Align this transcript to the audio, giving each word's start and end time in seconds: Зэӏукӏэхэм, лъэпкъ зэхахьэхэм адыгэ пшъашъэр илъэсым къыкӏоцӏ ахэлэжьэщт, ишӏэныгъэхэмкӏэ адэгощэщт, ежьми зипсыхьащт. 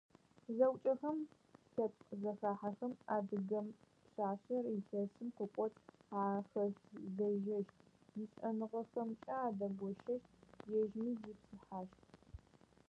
Зэӏукӏэхэм, 0.55 1.17
лъэпкъ 1.73 2.03
зэхахьэхэм 2.39 2.93
адыгэ 3.15 3.59
пшъашъэр 4.03 4.65
илъэсым 4.77 5.27
къыкӏоцӏ 5.35 5.81
ахэлэжьэщт, 6.19 7.73
ишӏэныгъэхэмкӏэ 8.21 9.35
адэгощэщт, 9.47 10.27
ежьми 10.79 11.09
зипсыхьащт. 11.21 12.01